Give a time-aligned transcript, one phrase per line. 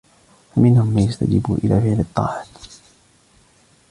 [0.55, 2.47] فَمِنْهُمْ مَنْ يَسْتَجِيبُ إلَى فِعْلِ الطَّاعَاتِ